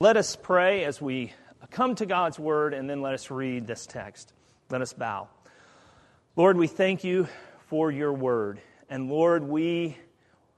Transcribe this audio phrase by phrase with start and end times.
[0.00, 1.32] Let us pray as we
[1.70, 4.32] come to God's word and then let us read this text.
[4.68, 5.28] Let us bow.
[6.34, 7.28] Lord, we thank you
[7.68, 8.60] for your word.
[8.90, 9.96] And Lord, we,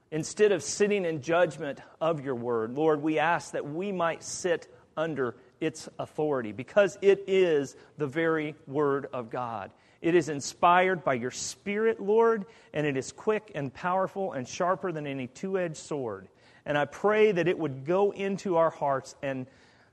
[0.09, 4.73] instead of sitting in judgment of your word, Lord, we ask that we might sit
[4.97, 9.69] under its authority because it is the very word of God.
[10.01, 14.91] It is inspired by your Spirit, Lord, and it is quick and powerful and sharper
[14.91, 16.27] than any two edged sword.
[16.67, 19.47] And I pray that it would go into our hearts and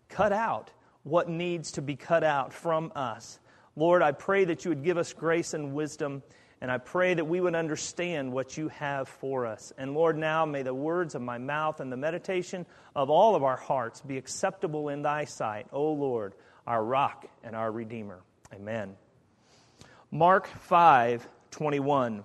[0.08, 0.72] cut out
[1.04, 3.38] what needs to be cut out from us.
[3.76, 6.24] Lord, I pray that you would give us grace and wisdom,
[6.60, 9.72] and I pray that we would understand what you have for us.
[9.78, 13.44] And Lord, now may the words of my mouth and the meditation of all of
[13.44, 16.34] our hearts be acceptable in thy sight, O Lord,
[16.66, 18.18] our rock and our redeemer.
[18.52, 18.96] Amen.
[20.10, 22.24] Mark 5 21.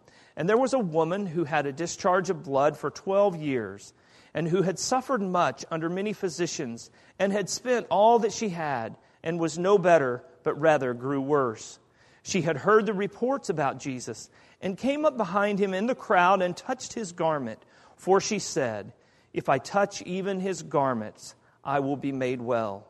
[0.35, 3.93] And there was a woman who had a discharge of blood for 12 years,
[4.33, 8.95] and who had suffered much under many physicians, and had spent all that she had,
[9.23, 11.79] and was no better, but rather grew worse.
[12.23, 14.29] She had heard the reports about Jesus,
[14.61, 17.59] and came up behind him in the crowd and touched his garment.
[17.95, 18.93] For she said,
[19.33, 22.87] If I touch even his garments, I will be made well.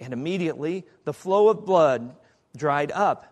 [0.00, 2.16] And immediately the flow of blood
[2.56, 3.31] dried up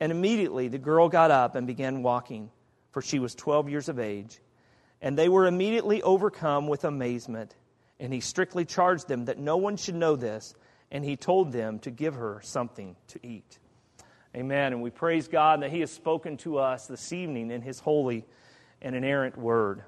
[0.00, 2.50] And immediately the girl got up and began walking,
[2.92, 4.40] for she was 12 years of age.
[5.00, 7.54] And they were immediately overcome with amazement.
[7.98, 10.54] And he strictly charged them that no one should know this,
[10.90, 13.58] and he told them to give her something to eat.
[14.34, 14.74] Amen.
[14.74, 18.26] And we praise God that he has spoken to us this evening in his holy
[18.82, 19.82] and inerrant word.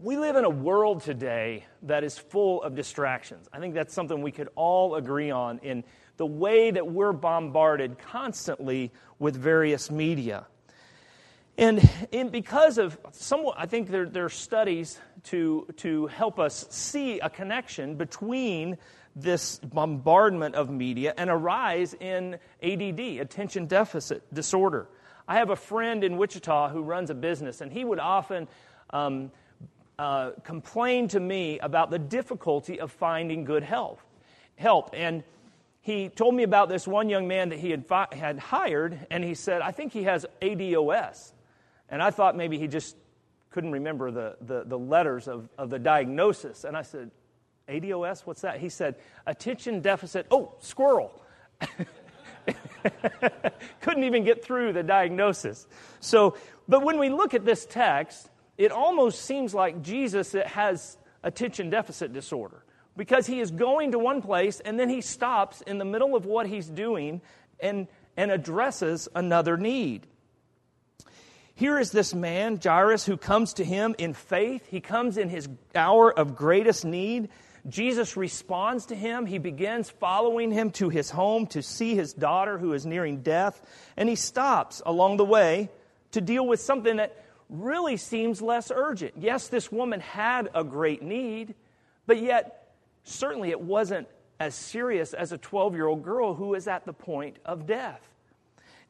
[0.00, 3.48] We live in a world today that is full of distractions.
[3.52, 5.82] I think that's something we could all agree on in
[6.16, 10.46] the way that we're bombarded constantly with various media.
[11.56, 16.66] And, and because of somewhat, I think there, there are studies to, to help us
[16.70, 18.76] see a connection between
[19.16, 24.88] this bombardment of media and a rise in ADD, attention deficit disorder.
[25.28, 28.48] I have a friend in Wichita who runs a business, and he would often
[28.90, 29.30] um,
[29.98, 34.00] uh, complain to me about the difficulty of finding good help.
[34.56, 35.22] Help, and
[35.84, 39.22] he told me about this one young man that he had, fi- had hired, and
[39.22, 41.32] he said, I think he has ADOS.
[41.90, 42.96] And I thought maybe he just
[43.50, 46.64] couldn't remember the, the, the letters of, of the diagnosis.
[46.64, 47.10] And I said,
[47.68, 48.22] ADOS?
[48.24, 48.60] What's that?
[48.60, 48.94] He said,
[49.26, 50.26] Attention Deficit.
[50.30, 51.22] Oh, squirrel.
[53.82, 55.66] couldn't even get through the diagnosis.
[56.00, 61.68] So, but when we look at this text, it almost seems like Jesus has attention
[61.68, 62.64] deficit disorder
[62.96, 66.26] because he is going to one place and then he stops in the middle of
[66.26, 67.20] what he's doing
[67.60, 70.06] and, and addresses another need.
[71.56, 74.66] Here is this man, Jairus, who comes to him in faith.
[74.66, 77.28] He comes in his hour of greatest need.
[77.68, 79.24] Jesus responds to him.
[79.24, 83.62] He begins following him to his home to see his daughter who is nearing death.
[83.96, 85.70] And he stops along the way
[86.10, 89.14] to deal with something that really seems less urgent.
[89.16, 91.54] Yes, this woman had a great need,
[92.06, 92.63] but yet
[93.04, 94.08] certainly it wasn't
[94.40, 98.00] as serious as a 12 year old girl who is at the point of death.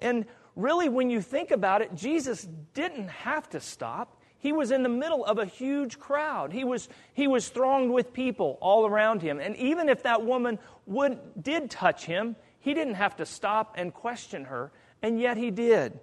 [0.00, 0.24] And
[0.56, 4.20] really, when you think about it, Jesus didn't have to stop.
[4.38, 6.52] He was in the middle of a huge crowd.
[6.52, 9.40] He was, he was thronged with people all around him.
[9.40, 13.92] And even if that woman would, did touch him, he didn't have to stop and
[13.92, 14.70] question her,
[15.02, 15.98] and yet he did.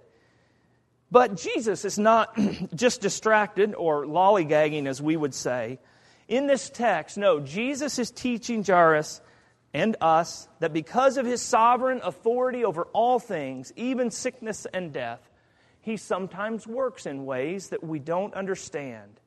[1.10, 2.36] But Jesus is not
[2.74, 5.78] just distracted or lollygagging, as we would say.
[6.32, 9.20] In this text, no, Jesus is teaching Jairus
[9.74, 15.20] and us that because of his sovereign authority over all things, even sickness and death,
[15.82, 19.20] he sometimes works in ways that we don't understand.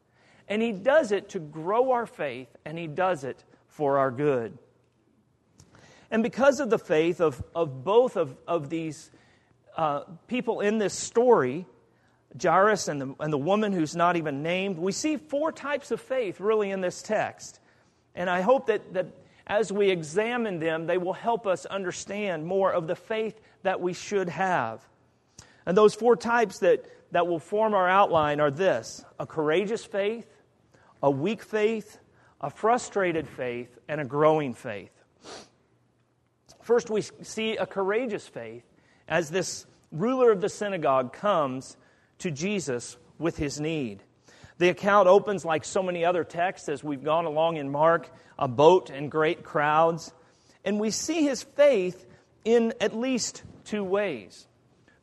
[0.47, 4.57] And he does it to grow our faith, and he does it for our good.
[6.09, 9.11] And because of the faith of, of both of, of these
[9.77, 11.67] uh, people in this story,
[12.41, 16.01] Jairus and the, and the woman who's not even named, we see four types of
[16.01, 17.59] faith really in this text.
[18.13, 19.07] And I hope that, that
[19.47, 23.93] as we examine them, they will help us understand more of the faith that we
[23.93, 24.85] should have.
[25.65, 30.27] And those four types that, that will form our outline are this a courageous faith,
[31.01, 31.99] a weak faith,
[32.41, 34.91] a frustrated faith, and a growing faith.
[36.61, 38.63] First, we see a courageous faith
[39.07, 41.77] as this ruler of the synagogue comes
[42.19, 44.03] to Jesus with his need.
[44.57, 48.47] The account opens like so many other texts as we've gone along in Mark a
[48.47, 50.13] boat and great crowds.
[50.63, 52.05] And we see his faith
[52.43, 54.47] in at least two ways.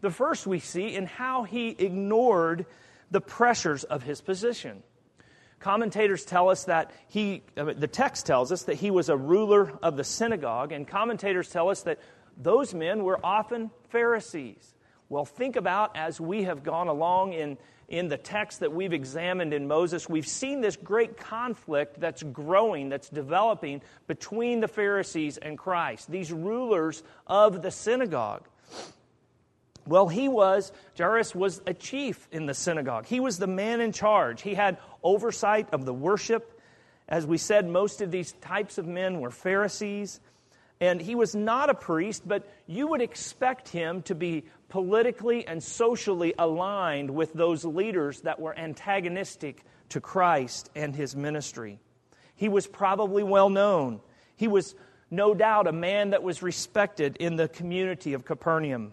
[0.01, 2.67] The first we see in how he ignored
[3.11, 4.83] the pressures of his position.
[5.61, 9.71] Commentators tell us that he, uh, the text tells us that he was a ruler
[9.83, 12.01] of the synagogue, and commentators tell us that
[12.37, 14.75] those men were often Pharisees.
[15.13, 19.53] Well, think about as we have gone along in, in the text that we've examined
[19.53, 25.59] in Moses, we've seen this great conflict that's growing, that's developing between the Pharisees and
[25.59, 28.49] Christ, these rulers of the synagogue.
[29.87, 33.05] Well, he was, Jairus was a chief in the synagogue.
[33.05, 34.41] He was the man in charge.
[34.41, 36.59] He had oversight of the worship.
[37.07, 40.21] As we said, most of these types of men were Pharisees.
[40.83, 45.63] And he was not a priest, but you would expect him to be politically and
[45.63, 51.79] socially aligned with those leaders that were antagonistic to Christ and his ministry.
[52.35, 54.01] He was probably well known.
[54.35, 54.75] He was
[55.09, 58.93] no doubt a man that was respected in the community of Capernaum.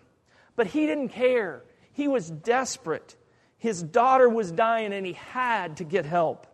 [0.56, 1.63] But he didn't care.
[1.94, 3.15] He was desperate.
[3.57, 6.45] His daughter was dying and he had to get help.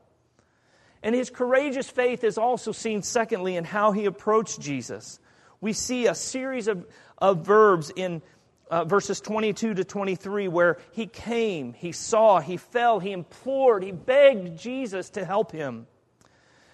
[1.03, 5.19] And his courageous faith is also seen, secondly, in how he approached Jesus
[5.65, 6.85] we see a series of,
[7.17, 8.21] of verbs in
[8.69, 13.91] uh, verses 22 to 23 where he came, he saw, he fell, he implored, he
[13.91, 15.87] begged Jesus to help him.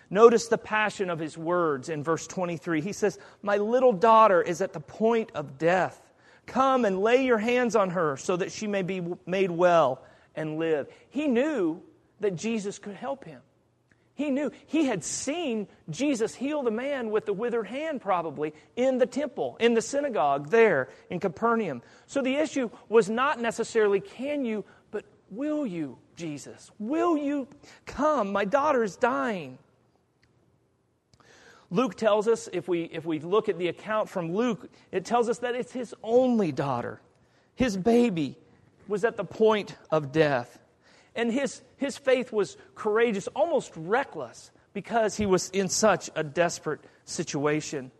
[0.09, 2.81] Notice the passion of his words in verse 23.
[2.81, 6.11] He says, My little daughter is at the point of death.
[6.45, 10.03] Come and lay your hands on her so that she may be made well
[10.35, 10.89] and live.
[11.09, 11.81] He knew
[12.19, 13.39] that Jesus could help him.
[14.13, 14.51] He knew.
[14.67, 19.57] He had seen Jesus heal the man with the withered hand, probably, in the temple,
[19.59, 21.81] in the synagogue there in Capernaum.
[22.07, 26.69] So the issue was not necessarily can you, but will you, Jesus?
[26.77, 27.47] Will you
[27.85, 28.31] come?
[28.31, 29.57] My daughter is dying.
[31.71, 35.29] Luke tells us, if we, if we look at the account from Luke, it tells
[35.29, 37.01] us that it's his only daughter.
[37.55, 38.37] His baby
[38.89, 40.59] was at the point of death.
[41.15, 46.81] And his, his faith was courageous, almost reckless, because he was in such a desperate
[47.05, 47.91] situation.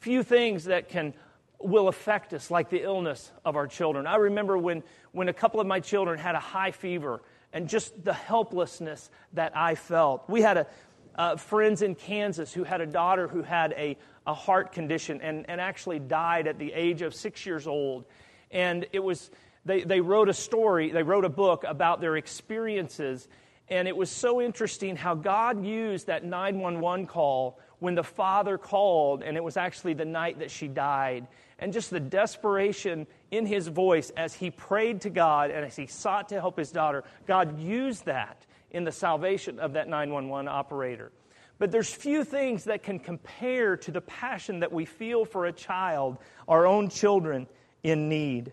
[0.00, 1.14] Few things that can
[1.60, 4.06] will affect us like the illness of our children.
[4.06, 4.82] I remember when,
[5.12, 7.22] when a couple of my children had a high fever
[7.52, 10.28] and just the helplessness that I felt.
[10.28, 10.66] We had a,
[11.14, 13.96] uh, friends in Kansas who had a daughter who had a,
[14.26, 18.04] a heart condition and, and actually died at the age of six years old.
[18.50, 19.30] And it was
[19.64, 23.28] they, they wrote a story, they wrote a book about their experiences.
[23.68, 29.22] And it was so interesting how God used that 911 call when the father called,
[29.22, 31.26] and it was actually the night that she died.
[31.58, 35.86] And just the desperation in his voice as he prayed to God and as he
[35.86, 41.12] sought to help his daughter, God used that in the salvation of that 911 operator.
[41.58, 45.52] But there's few things that can compare to the passion that we feel for a
[45.52, 47.46] child, our own children
[47.84, 48.52] in need.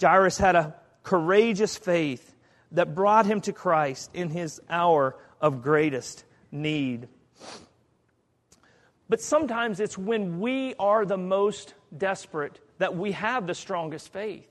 [0.00, 2.34] Jairus had a courageous faith
[2.72, 7.08] that brought him to Christ in his hour of greatest need.
[9.08, 14.46] But sometimes it's when we are the most desperate that we have the strongest faith.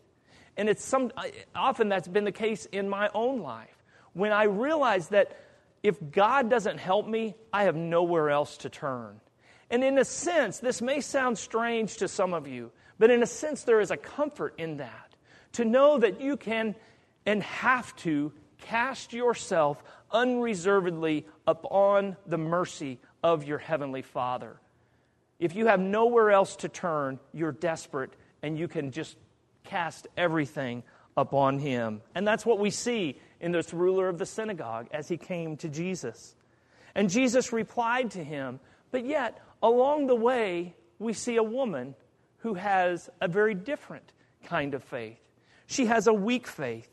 [0.57, 1.11] And it's some,
[1.55, 3.75] often that's been the case in my own life.
[4.13, 5.37] When I realize that
[5.81, 9.21] if God doesn't help me, I have nowhere else to turn.
[9.69, 13.27] And in a sense, this may sound strange to some of you, but in a
[13.27, 15.08] sense, there is a comfort in that.
[15.53, 16.75] To know that you can
[17.25, 24.59] and have to cast yourself unreservedly upon the mercy of your Heavenly Father.
[25.39, 29.17] If you have nowhere else to turn, you're desperate and you can just
[29.63, 30.83] cast everything
[31.15, 32.01] upon Him.
[32.15, 35.69] And that's what we see in this ruler of the synagogue as he came to
[35.69, 36.35] Jesus.
[36.95, 38.59] And Jesus replied to him,
[38.91, 41.95] but yet, along the way, we see a woman
[42.39, 44.11] who has a very different
[44.43, 45.19] kind of faith.
[45.69, 46.89] She has a weak faith.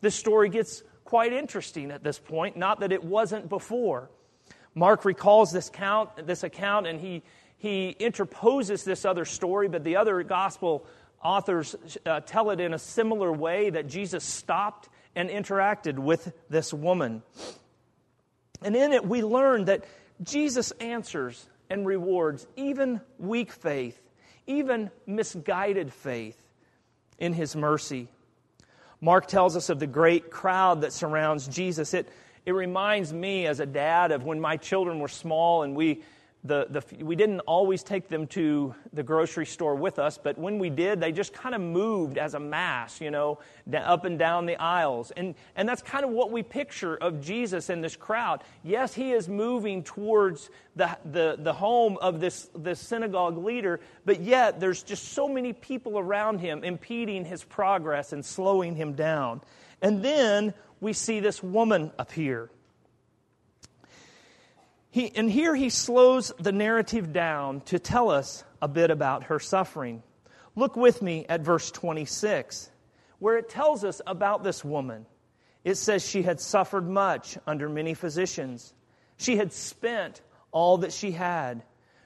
[0.00, 4.08] This story gets quite interesting at this point, not that it wasn't before.
[4.74, 7.22] Mark recalls this count, this account, and he,
[7.58, 10.86] he interposes this other story, but the other gospel
[11.22, 11.76] authors
[12.06, 17.22] uh, tell it in a similar way that Jesus stopped and interacted with this woman.
[18.62, 19.84] And in it, we learn that
[20.22, 24.00] Jesus answers and rewards even weak faith,
[24.46, 26.39] even misguided faith
[27.20, 28.08] in his mercy.
[29.00, 31.94] Mark tells us of the great crowd that surrounds Jesus.
[31.94, 32.08] It,
[32.44, 36.02] it reminds me as a dad of when my children were small and we
[36.42, 40.58] the, the, we didn't always take them to the grocery store with us, but when
[40.58, 43.40] we did, they just kind of moved as a mass, you know,
[43.74, 45.10] up and down the aisles.
[45.10, 48.42] And, and that's kind of what we picture of Jesus in this crowd.
[48.64, 54.20] Yes, he is moving towards the, the, the home of this, this synagogue leader, but
[54.20, 59.42] yet there's just so many people around him impeding his progress and slowing him down.
[59.82, 62.50] And then we see this woman appear.
[64.90, 69.38] He, and here he slows the narrative down to tell us a bit about her
[69.38, 70.02] suffering.
[70.56, 72.70] Look with me at verse 26,
[73.20, 75.06] where it tells us about this woman.
[75.62, 78.74] It says she had suffered much under many physicians.
[79.16, 81.62] She had spent all that she had.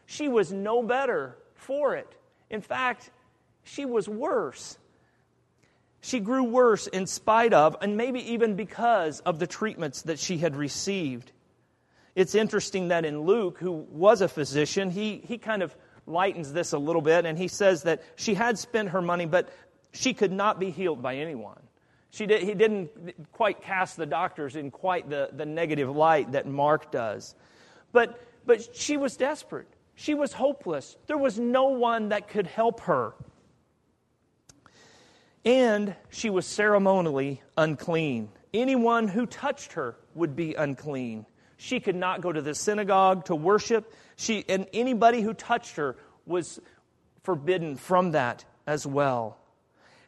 [0.07, 2.15] She was no better for it.
[2.51, 3.11] In fact,
[3.63, 4.77] she was worse.
[6.03, 10.37] She grew worse in spite of, and maybe even because of the treatments that she
[10.37, 11.33] had received.
[12.15, 16.73] It's interesting that in Luke, who was a physician, he, he kind of lightens this
[16.73, 19.49] a little bit and he says that she had spent her money, but
[19.93, 21.61] she could not be healed by anyone.
[22.11, 26.47] She did, he didn't quite cast the doctors in quite the, the negative light that
[26.47, 27.35] Mark does.
[27.91, 29.67] But, but she was desperate.
[29.97, 30.97] She was hopeless.
[31.09, 33.15] There was no one that could help her.
[35.45, 38.31] And she was ceremonially unclean.
[38.53, 41.27] Anyone who touched her would be unclean.
[41.57, 43.93] She could not go to the synagogue to worship.
[44.17, 45.97] She, and anybody who touched her
[46.27, 46.61] was
[47.23, 49.39] forbidden from that as well.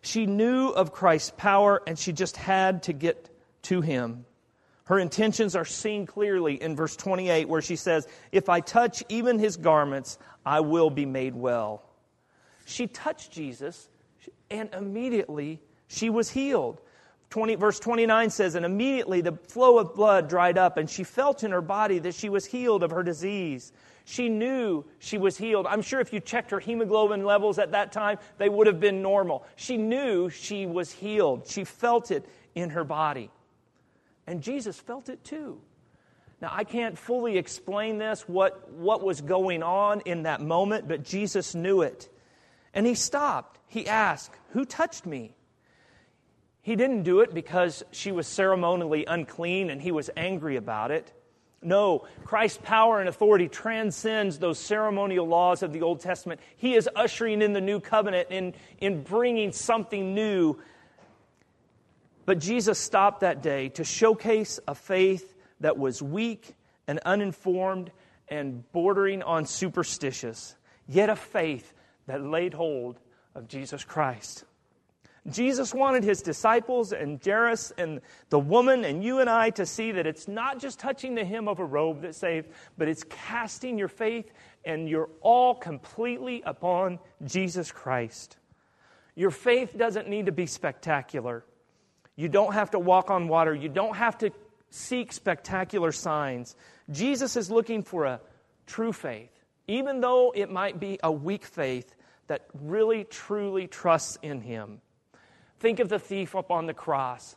[0.03, 3.31] She knew of Christ's power and she just had to get
[3.63, 4.25] to him.
[4.85, 9.41] Her intentions are seen clearly in verse 28, where she says, If I touch even
[9.41, 11.83] his garments, I will be made well.
[12.67, 13.89] She touched Jesus,
[14.49, 16.81] and immediately she was healed.
[17.31, 21.45] 20, verse 29 says, And immediately the flow of blood dried up, and she felt
[21.45, 23.73] in her body that she was healed of her disease.
[24.05, 25.67] She knew she was healed.
[25.67, 29.03] I'm sure if you checked her hemoglobin levels at that time, they would have been
[29.03, 29.45] normal.
[29.57, 31.49] She knew she was healed.
[31.49, 33.31] She felt it in her body.
[34.27, 35.61] And Jesus felt it too.
[36.41, 41.03] Now, I can't fully explain this, what, what was going on in that moment, but
[41.03, 42.09] Jesus knew it.
[42.75, 43.59] And he stopped.
[43.67, 45.35] He asked, Who touched me?
[46.67, 51.13] He didn't do it because she was ceremonially unclean and he was angry about it.
[51.63, 56.41] No, Christ's power and authority transcends those ceremonial laws of the Old Testament.
[56.57, 60.59] He is ushering in the new covenant in, in bringing something new.
[62.25, 66.57] But Jesus stopped that day to showcase a faith that was weak
[66.89, 67.93] and uninformed
[68.27, 70.57] and bordering on superstitious,
[70.89, 71.73] yet a faith
[72.09, 72.99] that laid hold
[73.37, 74.45] of Jesus Christ.
[75.31, 79.93] Jesus wanted his disciples and Jairus and the woman and you and I to see
[79.93, 82.47] that it's not just touching the hem of a robe that saves,
[82.79, 84.31] but it's casting your faith
[84.65, 88.37] and you're all completely upon Jesus Christ.
[89.17, 91.45] Your faith doesn't need to be spectacular.
[92.15, 93.55] You don't have to walk on water.
[93.55, 94.31] You don't have to
[94.71, 96.55] seek spectacular signs.
[96.91, 98.21] Jesus is looking for a
[98.67, 99.31] true faith,
[99.67, 101.95] even though it might be a weak faith
[102.27, 104.81] that really, truly trusts in Him.
[105.67, 107.35] Think of the thief up on the cross.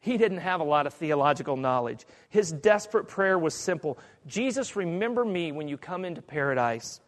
[0.00, 2.04] He didn't have a lot of theological knowledge.
[2.30, 7.00] His desperate prayer was simple Jesus, remember me when you come into paradise,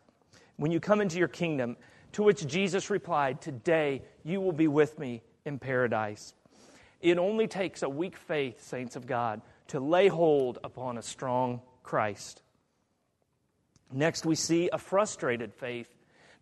[0.56, 1.76] when you come into your kingdom.
[2.12, 6.32] To which Jesus replied, Today you will be with me in paradise.
[7.00, 11.60] It only takes a weak faith, saints of God, to lay hold upon a strong
[11.82, 12.40] Christ.
[13.92, 15.88] Next, we see a frustrated faith.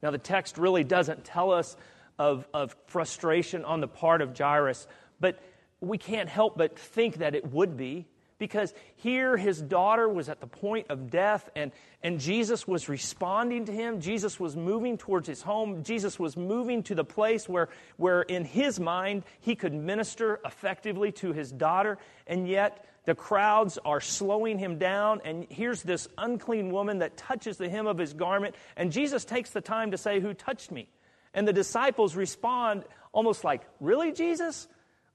[0.03, 1.75] Now, the text really doesn't tell us
[2.19, 4.87] of, of frustration on the part of Jairus,
[5.21, 5.39] but
[5.81, 8.07] we can't help but think that it would be
[8.39, 11.73] because here his daughter was at the point of death and,
[12.03, 14.01] and Jesus was responding to him.
[14.01, 15.83] Jesus was moving towards his home.
[15.83, 21.11] Jesus was moving to the place where, where in his mind he could minister effectively
[21.13, 21.99] to his daughter.
[22.27, 25.21] And yet the crowds are slowing him down.
[25.25, 28.55] And here's this unclean woman that touches the hem of his garment.
[28.77, 30.89] And Jesus takes the time to say, Who touched me?
[31.39, 34.67] And the disciples respond almost like, Really, Jesus?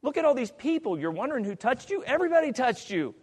[0.02, 0.98] Look at all these people.
[0.98, 2.02] You're wondering who touched you?
[2.02, 3.14] Everybody touched you.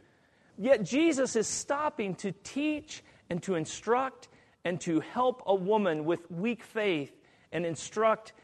[0.58, 4.28] Yet Jesus is stopping to teach and to instruct
[4.66, 7.10] and to help a woman with weak faith
[7.52, 8.34] and instruct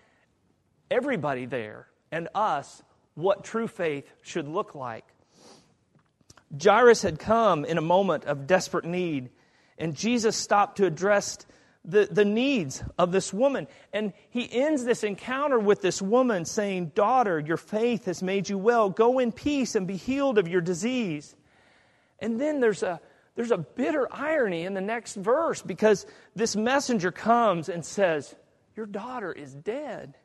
[0.91, 2.83] everybody there and us
[3.15, 5.05] what true faith should look like.
[6.63, 9.29] Jairus had come in a moment of desperate need,
[9.77, 11.37] and Jesus stopped to address
[11.87, 13.69] the, the needs of this woman.
[13.93, 18.59] And he ends this encounter with this woman saying, Daughter, your faith has made you
[18.59, 18.91] well.
[18.91, 21.35] Go in peace and be healed of your disease.
[22.19, 23.01] And then there's a,
[23.37, 28.35] there's a bitter irony in the next verse because this messenger comes and says,
[28.75, 30.17] Your daughter is dead.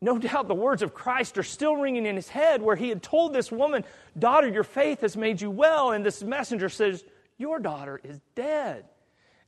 [0.00, 3.02] No doubt the words of Christ are still ringing in his head where he had
[3.02, 3.84] told this woman,
[4.18, 5.90] Daughter, your faith has made you well.
[5.90, 7.04] And this messenger says,
[7.36, 8.84] Your daughter is dead.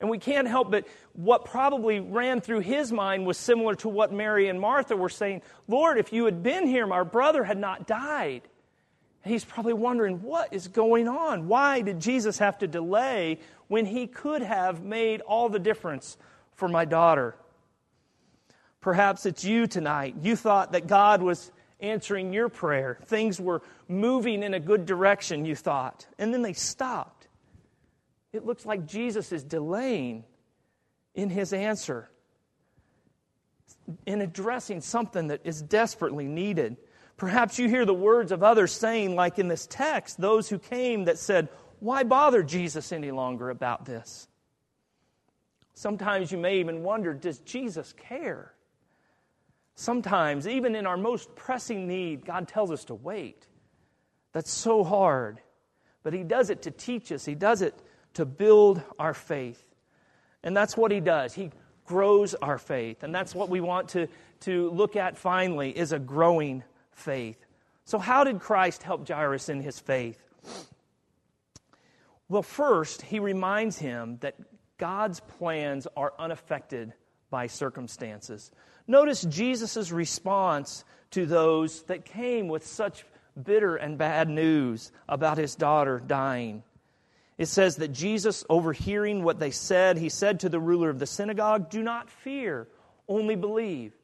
[0.01, 4.13] And we can't help but what probably ran through his mind was similar to what
[4.13, 7.87] Mary and Martha were saying Lord, if you had been here, our brother had not
[7.87, 8.43] died.
[9.23, 11.47] And he's probably wondering, what is going on?
[11.47, 13.39] Why did Jesus have to delay
[13.69, 16.17] when he could have made all the difference
[16.55, 17.35] for my daughter?
[18.81, 20.15] Perhaps it's you tonight.
[20.23, 22.99] You thought that God was answering your prayer.
[23.05, 26.07] Things were moving in a good direction, you thought.
[26.19, 27.20] And then they stopped.
[28.33, 30.25] It looks like Jesus is delaying
[31.15, 32.09] in his answer,
[34.07, 36.77] in addressing something that is desperately needed.
[37.17, 41.05] Perhaps you hear the words of others saying, like in this text, those who came
[41.05, 41.49] that said,
[41.81, 44.29] Why bother Jesus any longer about this?
[45.75, 48.55] Sometimes you may even wonder, Does Jesus care?
[49.75, 53.47] Sometimes, even in our most pressing need, God tells us to wait.
[54.33, 55.41] That's so hard.
[56.03, 57.75] But He does it to teach us, He does it
[58.15, 59.63] to build our faith.
[60.43, 61.35] And that's what he does.
[61.35, 61.51] He
[61.85, 63.03] grows our faith.
[63.03, 64.09] And that's what we want to,
[64.41, 67.45] to look at finally is a growing faith.
[67.85, 70.19] So how did Christ help Jairus in his faith?
[72.29, 74.37] Well, first, he reminds him that
[74.79, 76.93] God's plans are unaffected
[77.29, 78.53] by circumstances.
[78.87, 83.05] Notice Jesus' response to those that came with such
[83.43, 86.63] bitter and bad news about his daughter dying.
[87.41, 91.07] It says that Jesus, overhearing what they said, he said to the ruler of the
[91.07, 92.69] synagogue, Do not fear,
[93.09, 93.95] only believe.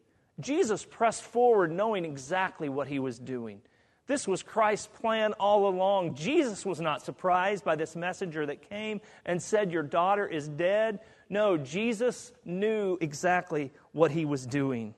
[0.41, 3.61] Jesus pressed forward knowing exactly what he was doing.
[4.07, 6.15] This was Christ's plan all along.
[6.15, 11.01] Jesus was not surprised by this messenger that came and said, Your daughter is dead.
[11.29, 14.95] No, Jesus knew exactly what he was doing.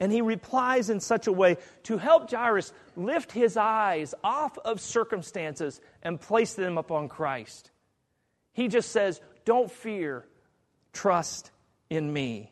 [0.00, 4.80] And he replies in such a way to help Jairus lift his eyes off of
[4.80, 7.70] circumstances and place them upon Christ.
[8.54, 10.24] He just says, Don't fear,
[10.94, 11.50] trust
[11.90, 12.50] in me.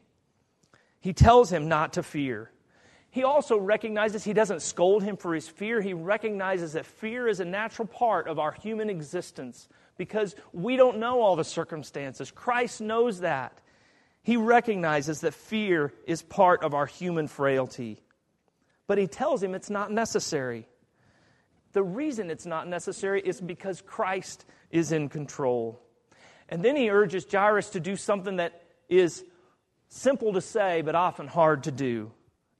[1.00, 2.50] He tells him not to fear.
[3.10, 5.80] He also recognizes he doesn't scold him for his fear.
[5.80, 10.98] He recognizes that fear is a natural part of our human existence because we don't
[10.98, 12.30] know all the circumstances.
[12.30, 13.58] Christ knows that.
[14.22, 18.02] He recognizes that fear is part of our human frailty.
[18.86, 20.66] But he tells him it's not necessary.
[21.72, 25.80] The reason it's not necessary is because Christ is in control.
[26.48, 29.24] And then he urges Jairus to do something that is
[29.88, 32.10] simple to say, but often hard to do.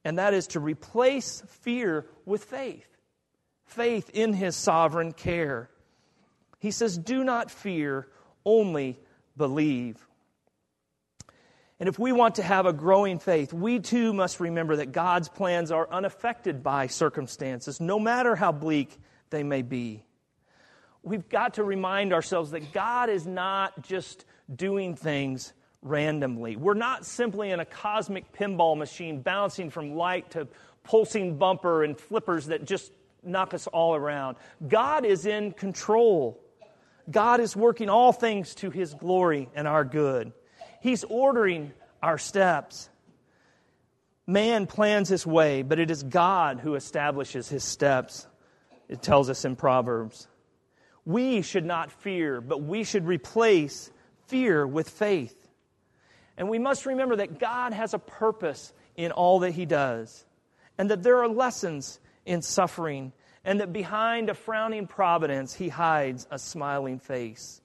[0.05, 2.85] And that is to replace fear with faith
[3.69, 5.69] faith in his sovereign care.
[6.59, 8.07] He says, Do not fear,
[8.43, 8.99] only
[9.37, 10.05] believe.
[11.79, 15.29] And if we want to have a growing faith, we too must remember that God's
[15.29, 18.97] plans are unaffected by circumstances, no matter how bleak
[19.29, 20.03] they may be.
[21.03, 26.57] We've got to remind ourselves that God is not just doing things randomly.
[26.57, 30.49] We're not simply in a cosmic pinball machine bouncing from light to
[30.83, 32.91] pulsing bumper and flippers that just
[33.23, 34.35] knock us all around.
[34.67, 36.41] God is in control.
[37.09, 40.33] God is working all things to his glory and our good.
[40.81, 42.89] He's ordering our steps.
[44.25, 48.27] Man plans his way, but it is God who establishes his steps,
[48.87, 50.27] it tells us in Proverbs.
[51.05, 53.91] We should not fear, but we should replace
[54.27, 55.35] fear with faith.
[56.37, 60.25] And we must remember that God has a purpose in all that he does,
[60.77, 63.11] and that there are lessons in suffering,
[63.43, 67.61] and that behind a frowning providence, he hides a smiling face.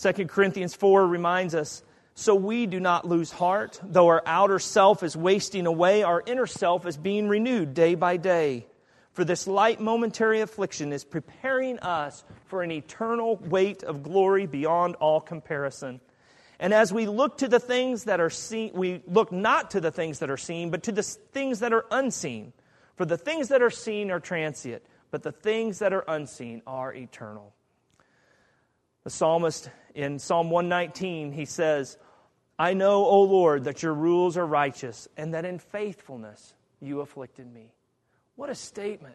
[0.00, 1.82] 2 Corinthians 4 reminds us
[2.14, 3.80] so we do not lose heart.
[3.82, 8.16] Though our outer self is wasting away, our inner self is being renewed day by
[8.16, 8.66] day.
[9.12, 14.96] For this light momentary affliction is preparing us for an eternal weight of glory beyond
[14.96, 16.00] all comparison.
[16.58, 19.90] And as we look to the things that are seen, we look not to the
[19.90, 22.52] things that are seen, but to the things that are unseen.
[22.96, 26.94] For the things that are seen are transient, but the things that are unseen are
[26.94, 27.54] eternal.
[29.06, 31.96] The psalmist in Psalm 119, he says,
[32.58, 37.46] I know, O Lord, that your rules are righteous and that in faithfulness you afflicted
[37.54, 37.70] me.
[38.34, 39.14] What a statement.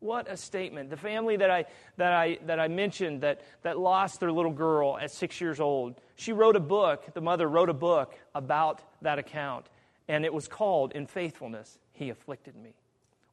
[0.00, 0.90] What a statement.
[0.90, 1.64] The family that I,
[1.96, 5.98] that I, that I mentioned that, that lost their little girl at six years old,
[6.16, 9.64] she wrote a book, the mother wrote a book about that account,
[10.08, 12.74] and it was called In Faithfulness, He Afflicted Me.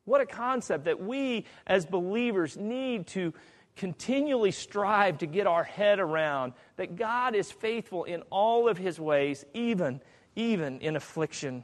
[0.06, 3.34] What a concept that we as believers need to
[3.76, 9.00] continually strive to get our head around that God is faithful in all of his
[9.00, 10.02] ways, even,
[10.36, 11.64] even in affliction.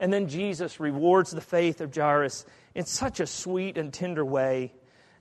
[0.00, 4.72] And then Jesus rewards the faith of Jairus in such a sweet and tender way.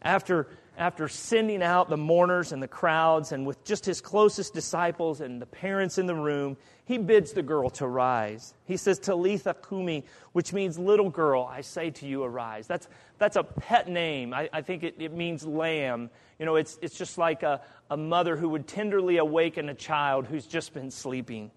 [0.02, 0.48] After,
[0.78, 5.42] after sending out the mourners and the crowds, and with just his closest disciples and
[5.42, 8.54] the parents in the room, he bids the girl to rise.
[8.66, 12.68] He says, Talitha Kumi, which means little girl, I say to you, arise.
[12.68, 12.88] That's,
[13.18, 14.34] that's a pet name.
[14.34, 16.12] I, I think it, it means lamb.
[16.38, 20.28] You know, it's, it's just like a, a mother who would tenderly awaken a child
[20.28, 21.50] who's just been sleeping.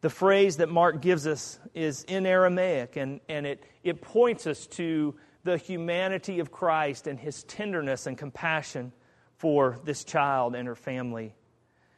[0.00, 4.66] The phrase that Mark gives us is in Aramaic, and, and it, it points us
[4.68, 8.92] to the humanity of Christ and his tenderness and compassion
[9.36, 11.34] for this child and her family.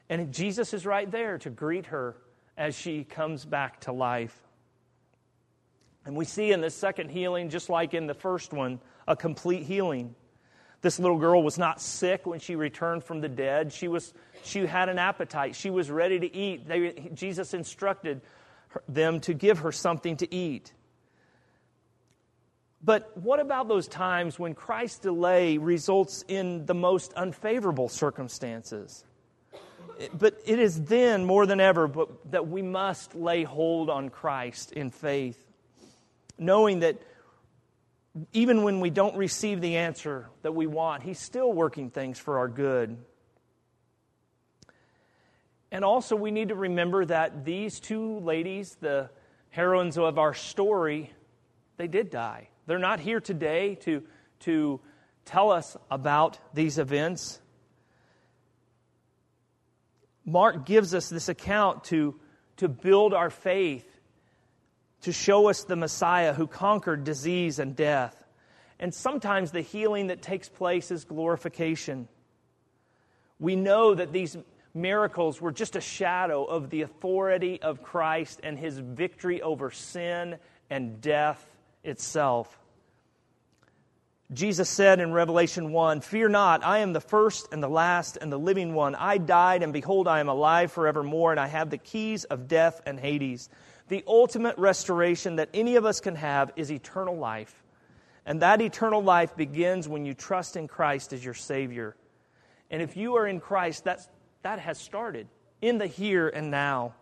[0.08, 2.16] And Jesus is right there to greet her
[2.56, 4.36] as she comes back to life.
[6.04, 9.64] And we see in this second healing, just like in the first one, a complete
[9.64, 10.14] healing.
[10.80, 13.72] This little girl was not sick when she returned from the dead.
[13.72, 15.56] She, was, she had an appetite.
[15.56, 16.68] She was ready to eat.
[16.68, 18.20] They, Jesus instructed
[18.88, 20.72] them to give her something to eat.
[22.82, 29.04] But what about those times when Christ's delay results in the most unfavorable circumstances?
[30.12, 34.72] but it is then more than ever but, that we must lay hold on Christ
[34.72, 35.42] in faith,
[36.38, 37.00] knowing that
[38.32, 42.38] even when we don't receive the answer that we want, He's still working things for
[42.38, 42.96] our good.
[45.70, 49.10] And also, we need to remember that these two ladies, the
[49.50, 51.12] heroines of our story,
[51.76, 52.48] they did die.
[52.66, 54.02] They're not here today to,
[54.40, 54.80] to
[55.24, 57.40] tell us about these events.
[60.24, 62.18] Mark gives us this account to,
[62.56, 63.86] to build our faith,
[65.02, 68.24] to show us the Messiah who conquered disease and death.
[68.80, 72.08] And sometimes the healing that takes place is glorification.
[73.38, 74.36] We know that these
[74.74, 80.36] miracles were just a shadow of the authority of Christ and his victory over sin
[80.68, 81.55] and death
[81.86, 82.58] itself.
[84.32, 88.32] Jesus said in Revelation 1 Fear not, I am the first and the last and
[88.32, 88.94] the living one.
[88.96, 92.80] I died, and behold, I am alive forevermore, and I have the keys of death
[92.86, 93.48] and Hades.
[93.88, 97.62] The ultimate restoration that any of us can have is eternal life.
[98.24, 101.94] And that eternal life begins when you trust in Christ as your Savior.
[102.68, 104.08] And if you are in Christ, that's,
[104.42, 105.28] that has started
[105.62, 106.94] in the here and now.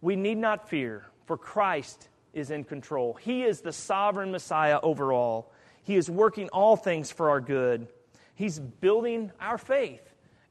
[0.00, 3.14] We need not fear, for Christ is in control.
[3.14, 5.52] He is the sovereign Messiah over all.
[5.82, 7.88] He is working all things for our good.
[8.34, 10.02] He's building our faith,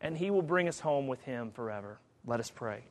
[0.02, 2.00] and He will bring us home with Him forever.
[2.26, 2.84] Let us pray.